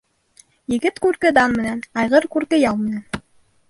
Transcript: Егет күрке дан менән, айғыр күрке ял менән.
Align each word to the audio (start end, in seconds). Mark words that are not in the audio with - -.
Егет 0.75 0.97
күрке 1.05 1.33
дан 1.41 1.55
менән, 1.61 1.87
айғыр 2.05 2.31
күрке 2.37 2.65
ял 2.67 2.85
менән. 2.85 3.27